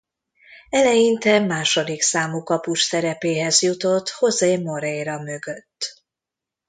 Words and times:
Eleinte 0.69 1.39
második 1.39 2.01
számú 2.01 2.43
kapus 2.43 2.81
szerepéhez 2.81 3.61
jutott 3.61 4.17
José 4.19 4.57
Moreira 4.57 5.19
mögött. 5.21 6.03